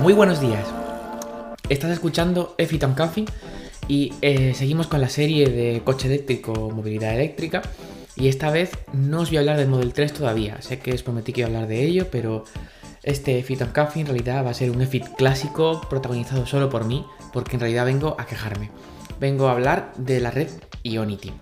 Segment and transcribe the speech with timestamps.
[0.00, 0.66] Muy buenos días.
[1.68, 3.26] Estás escuchando Efiton Coffee
[3.86, 7.60] y eh, seguimos con la serie de coche eléctrico, movilidad eléctrica.
[8.16, 10.62] Y esta vez no os voy a hablar del Model 3 todavía.
[10.62, 12.44] Sé que os prometí que iba a hablar de ello, pero
[13.02, 17.04] este Efiton Coffee en realidad va a ser un Efit clásico protagonizado solo por mí,
[17.34, 18.70] porque en realidad vengo a quejarme.
[19.20, 20.48] Vengo a hablar de la red
[20.82, 21.34] Ionity.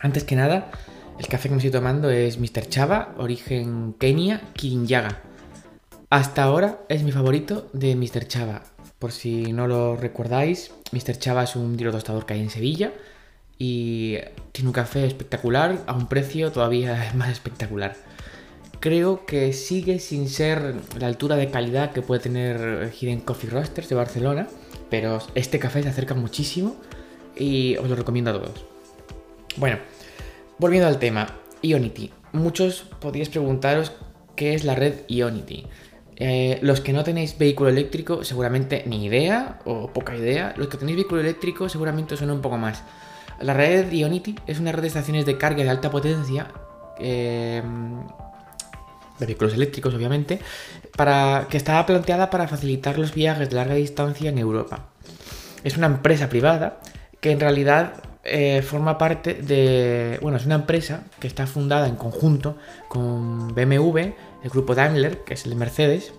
[0.00, 0.70] Antes que nada,
[1.18, 2.68] el café que me estoy tomando es Mr.
[2.68, 5.31] Chava, origen Kenia, Kirinyaga.
[6.12, 8.28] Hasta ahora es mi favorito de Mr.
[8.28, 8.64] Chava.
[8.98, 11.16] Por si no lo recordáis, Mr.
[11.16, 12.92] Chava es un tiro tostador que hay en Sevilla
[13.56, 14.18] y
[14.52, 17.96] tiene un café espectacular a un precio todavía más espectacular.
[18.78, 23.88] Creo que sigue sin ser la altura de calidad que puede tener Hidden Coffee Roasters
[23.88, 24.48] de Barcelona,
[24.90, 26.76] pero este café se acerca muchísimo
[27.38, 28.66] y os lo recomiendo a todos.
[29.56, 29.78] Bueno,
[30.58, 32.10] volviendo al tema, Ionity.
[32.32, 33.92] Muchos podríais preguntaros
[34.36, 35.64] qué es la red Ionity.
[36.16, 40.54] Eh, los que no tenéis vehículo eléctrico, seguramente ni idea o poca idea.
[40.56, 42.82] Los que tenéis vehículo eléctrico, seguramente os suena un poco más.
[43.40, 46.48] La red Ionity es una red de estaciones de carga de alta potencia.
[46.98, 47.62] Eh,
[49.18, 50.40] de vehículos eléctricos, obviamente,
[50.96, 54.86] para, que estaba planteada para facilitar los viajes de larga distancia en Europa.
[55.64, 56.80] Es una empresa privada
[57.20, 60.18] que en realidad eh, forma parte de.
[60.22, 62.56] Bueno, es una empresa que está fundada en conjunto
[62.88, 64.12] con BMW,
[64.42, 66.12] el grupo Daimler, que es el de Mercedes,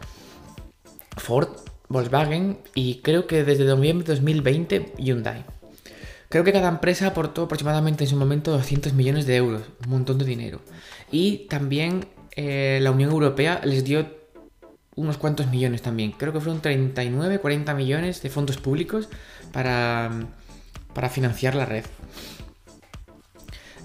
[1.18, 1.50] Ford,
[1.90, 5.46] Volkswagen y creo que desde noviembre de 2020 Hyundai.
[6.30, 10.18] Creo que cada empresa aportó aproximadamente en su momento 200 millones de euros, un montón
[10.18, 10.62] de dinero.
[11.12, 14.08] Y también eh, la Unión Europea les dio
[14.96, 16.12] unos cuantos millones también.
[16.12, 19.10] Creo que fueron 39, 40 millones de fondos públicos
[19.52, 20.28] para
[20.94, 21.84] para financiar la red.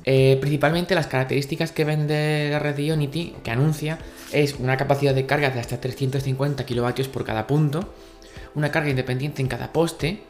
[0.05, 3.99] Eh, principalmente las características que vende la red Ionity, que anuncia,
[4.33, 7.93] es una capacidad de carga de hasta 350 kilovatios por cada punto,
[8.55, 10.23] una carga independiente en cada poste,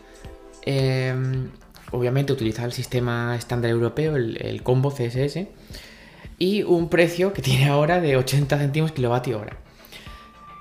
[0.63, 1.51] em,
[1.91, 5.49] obviamente utilizar el sistema estándar europeo, el, combo CSS,
[6.39, 9.57] y un precio que tiene ahora de 80 céntimos kilovatio hora.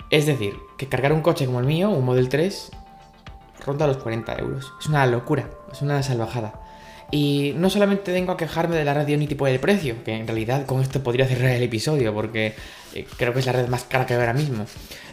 [0.09, 2.71] Es decir, que cargar un coche como el mío, un Model 3,
[3.65, 4.73] ronda los 40 euros.
[4.79, 6.66] Es una locura, es una salvajada.
[7.11, 10.27] Y no solamente vengo a quejarme de la red Ionity por el precio, que en
[10.27, 12.53] realidad con esto podría cerrar el episodio, porque
[12.93, 14.65] eh, creo que es la red más cara que hay ahora mismo.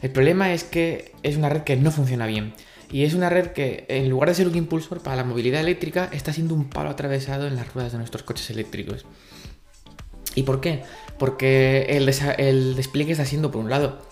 [0.03, 2.55] El problema es que es una red que no funciona bien.
[2.91, 6.09] Y es una red que, en lugar de ser un impulsor para la movilidad eléctrica,
[6.13, 9.07] está siendo un palo atravesado en las ruedas de nuestros coches eléctricos.
[10.35, 10.83] ¿Y por qué?
[11.19, 14.03] Porque el despliegue está siendo, por un lado,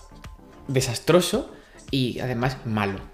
[0.67, 1.51] desastroso
[1.91, 3.12] y además malo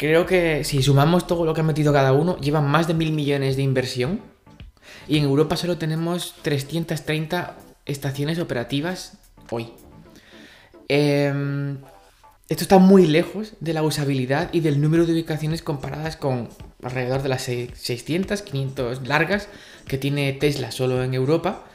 [0.00, 3.12] creo que si sumamos todo lo que ha metido cada uno, llevan más de mil
[3.12, 4.20] millones de inversión.
[5.06, 9.18] Y en Europa solo tenemos 330 estaciones operativas
[9.50, 9.74] hoy.
[10.88, 11.76] Em,
[12.48, 16.48] esto está muy lejos de la usabilidad y del número de ubicaciones comparadas con
[16.82, 19.48] alrededor de las 600, 500 largas
[19.86, 21.66] que tiene Tesla solo en Europa.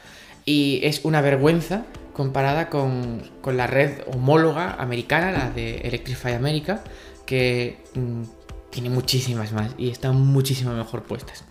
[0.44, 6.82] Y es una vergüenza comparada con, con la red homóloga americana, la de Electrify America,
[7.26, 8.22] que mm,
[8.70, 11.44] tiene muchísimas más y están muchísimo mejor puestas.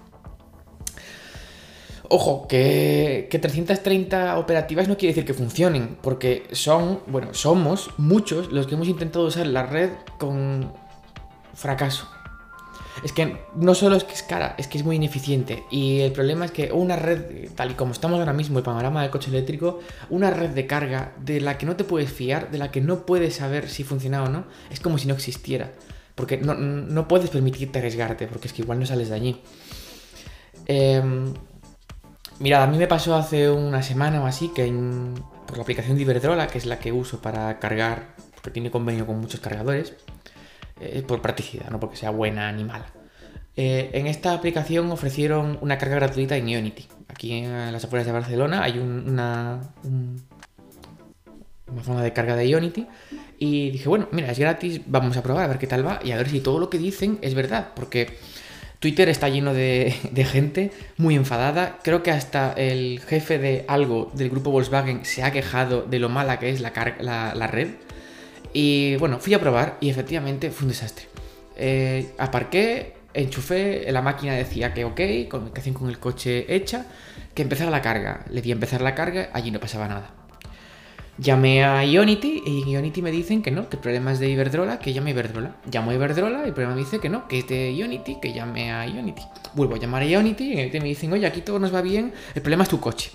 [2.08, 8.52] Ojo, que, que, 330 operativas no quiere decir que funcionen, porque son, bueno, somos muchos
[8.52, 10.72] los que hemos intentado usar la red con
[11.56, 12.15] fracaso.
[13.04, 15.64] Es que no solo es que es cara, es que es muy ineficiente.
[15.70, 19.02] Y el problema es que una red, tal y como estamos ahora mismo, el panorama
[19.02, 19.80] del coche eléctrico,
[20.10, 23.06] una red de carga de la que no te puedes fiar, de la que no
[23.06, 25.72] puedes saber si funciona o no, es como si no existiera.
[26.16, 29.42] Porque no, puedes permitirte arriesgarte, porque es que igual no sales de allí.
[30.66, 31.34] Em,
[32.40, 34.66] mirad, a mí me pasó hace una semana o así que
[35.46, 39.06] por la aplicación de Iberdrola, que es la que uso para cargar, porque tiene convenio
[39.06, 39.94] con muchos cargadores,
[40.80, 42.88] es por practicidad, no porque sea buena ni mala.
[43.58, 46.88] Eh, en esta aplicación ofrecieron una carga gratuita en Ionity.
[47.08, 49.62] Aquí en las afueras de Barcelona hay una,
[51.68, 52.88] una forma de carga de Ionity.
[53.38, 56.12] Y dije, bueno, mira, es gratis, vamos a probar a ver qué tal va y
[56.12, 57.70] a ver si todo lo que dicen es verdad.
[57.76, 58.18] Porque
[58.80, 59.92] Twitter está lleno de,
[60.26, 61.80] gente muy enfadada.
[61.82, 66.10] Creo que hasta el jefe de algo del grupo Volkswagen se ha quejado de lo
[66.10, 67.70] mala que es la red.
[68.58, 71.08] Y bueno, fui a probar y efectivamente fue un desastre.
[71.58, 76.86] Eh, aparqué, enchufé, la máquina decía que ok, comunicación con el coche hecha,
[77.34, 78.24] que empezara la carga.
[78.30, 80.14] Le di a empezar la carga, allí no pasaba nada.
[81.18, 84.80] Llamé a Ionity y Ionity me dicen que no, que el problema es de Iberdrola,
[84.80, 85.56] que llame a Iberdrola.
[85.70, 88.32] Llamo a Iberdrola y el problema me dice que no, que es de Ionity, que
[88.32, 89.24] llame a Ionity.
[89.54, 92.42] Vuelvo a llamar a Ionity y me dicen, oye, aquí todo nos va bien, el
[92.42, 93.12] problema es tu coche.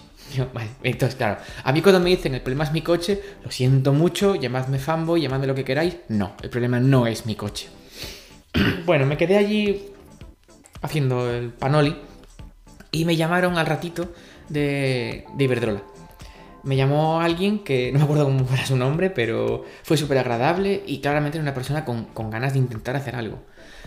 [0.82, 4.34] Entonces, claro, a mí cuando me dicen el problema es mi coche, lo siento mucho,
[4.34, 5.96] llamadme fanboy, llamadme lo que queráis.
[6.08, 7.68] No, el problema no es mi coche.
[8.86, 9.86] bueno, me quedé allí
[10.82, 11.96] haciendo el panoli
[12.90, 14.12] y me llamaron al ratito
[14.48, 15.82] de, de Iberdrola.
[16.62, 20.82] Me llamó alguien que no me acuerdo cómo era su nombre, pero fue súper agradable
[20.86, 23.38] y claramente era una persona con, con ganas de intentar hacer algo.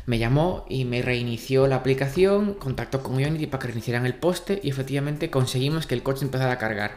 [0.06, 4.60] Me llamó y me reinició la aplicación, contactó con Unity para que reiniciaran el poste
[4.62, 6.92] y efectivamente conseguimos que el coche empezara a cargar.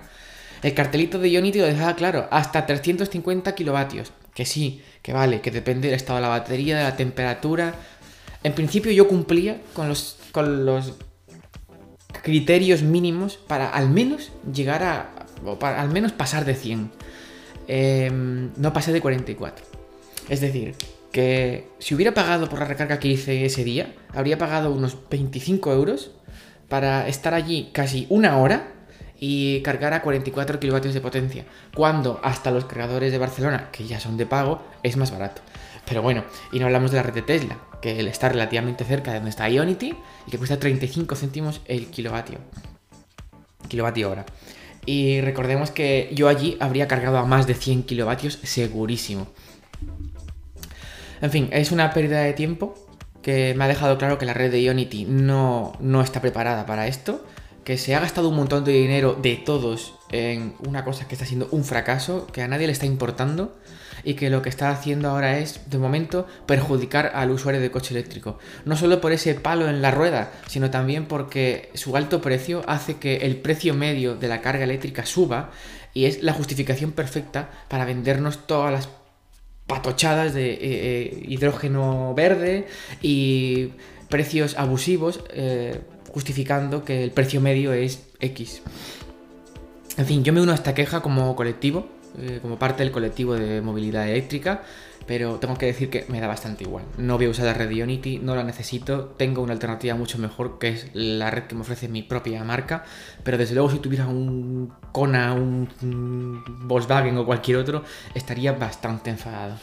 [0.62, 4.12] El cartelito de Unity lo dejaba claro, hasta 350 kilovatios.
[4.35, 7.75] Que sí, que vale, que depende del estado de la batería, de la temperatura.
[8.43, 10.94] En principio yo cumplía con los, con los
[12.23, 15.26] criterios mínimos para al menos llegar a...
[15.44, 16.91] o para al menos pasar de 100.
[17.69, 19.64] Em, no pasé de 44.
[20.29, 20.75] Es decir,
[21.16, 25.72] que si hubiera pagado por la recarga que hice ese día, habría pagado unos 25
[25.72, 26.10] euros
[26.68, 28.74] para estar allí casi una hora
[29.18, 33.98] y cargar a 44 kilovatios de potencia, cuando hasta los cargadores de Barcelona, que ya
[33.98, 35.40] son de pago, es más barato.
[35.86, 36.22] Pero bueno,
[36.52, 39.48] y no hablamos de la red de Tesla, que está relativamente cerca de donde está
[39.48, 39.96] Ionity
[40.26, 42.40] y que cuesta 35 céntimos el kilovatio.
[43.68, 44.26] Kilovatio hora.
[44.84, 49.28] Y recordemos que yo allí habría cargado a más de 100 kilovatios segurísimo.
[51.20, 52.74] En fin, es una pérdida de tiempo
[53.22, 56.86] que me ha dejado claro que la red de Ionity no, no está preparada para
[56.86, 57.24] esto,
[57.64, 61.26] que se ha gastado un montón de dinero de todos en una cosa que está
[61.26, 63.56] siendo un fracaso, que a nadie le está importando
[64.04, 67.92] y que lo que está haciendo ahora es, de momento, perjudicar al usuario de coche
[67.92, 68.38] eléctrico.
[68.64, 72.98] No solo por ese palo en la rueda, sino también porque su alto precio hace
[72.98, 75.50] que el precio medio de la carga eléctrica suba
[75.92, 78.88] y es la justificación perfecta para vendernos todas las
[79.66, 82.66] patochadas de eh, eh, hidrógeno verde
[83.02, 83.70] y
[84.08, 85.80] precios abusivos eh,
[86.12, 88.62] justificando que el precio medio es X.
[89.96, 91.88] En fin, yo me uno a esta queja como colectivo,
[92.42, 94.62] como parte del colectivo de movilidad eléctrica,
[95.06, 96.84] pero tengo que decir que me da bastante igual.
[96.98, 100.58] No voy a usar la red Unity, no la necesito, tengo una alternativa mucho mejor
[100.58, 102.84] que es la red que me ofrece mi propia marca,
[103.22, 107.84] pero desde luego si tuviera un Kona, un, Volkswagen o cualquier otro,
[108.14, 109.56] estaría bastante enfadado.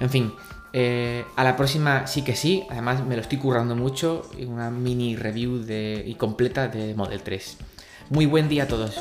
[0.00, 0.32] En fin,
[0.72, 5.14] eh, a la próxima sí que sí, además me lo estoy currando mucho, una mini
[5.14, 7.58] review de, y completa de Model 3.
[8.10, 8.98] Muy buen día a todos.